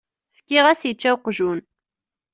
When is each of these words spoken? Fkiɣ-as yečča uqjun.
Fkiɣ-as 0.37 0.81
yečča 0.85 1.11
uqjun. 1.15 1.59